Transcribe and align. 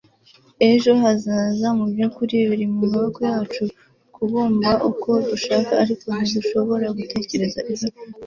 ejo 0.71 0.91
hazaza 1.01 1.67
mubyukuri 1.77 2.35
biri 2.49 2.65
mumaboko 2.73 3.19
yacu 3.31 3.63
kubumba 4.15 4.71
uko 4.89 5.09
dushaka 5.29 5.71
ariko 5.83 6.05
ntidushobora 6.17 6.85
gutegereza 6.97 7.59
ejo 7.71 7.87
ejo 7.89 7.99
ubu 8.07 8.19